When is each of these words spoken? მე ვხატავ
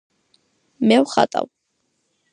მე 0.91 0.97
ვხატავ 1.05 1.53